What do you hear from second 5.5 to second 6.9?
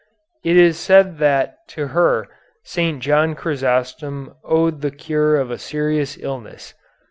a serious illness.